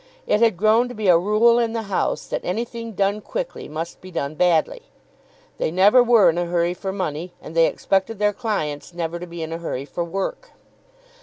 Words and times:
It 0.25 0.41
had 0.41 0.57
grown 0.57 0.87
to 0.89 0.95
be 0.95 1.09
a 1.09 1.15
rule 1.15 1.59
in 1.59 1.73
the 1.73 1.83
house 1.83 2.25
that 2.25 2.43
anything 2.43 2.93
done 2.93 3.21
quickly 3.21 3.67
must 3.69 4.01
be 4.01 4.09
done 4.09 4.33
badly. 4.33 4.81
They 5.59 5.69
never 5.69 6.01
were 6.01 6.27
in 6.27 6.39
a 6.39 6.45
hurry 6.47 6.73
for 6.73 6.91
money, 6.91 7.33
and 7.39 7.53
they 7.53 7.67
expected 7.67 8.17
their 8.17 8.33
clients 8.33 8.95
never 8.95 9.19
to 9.19 9.27
be 9.27 9.43
in 9.43 9.53
a 9.53 9.59
hurry 9.59 9.85
for 9.85 10.03
work. 10.03 10.53